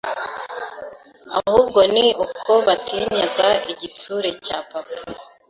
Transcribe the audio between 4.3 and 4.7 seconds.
cya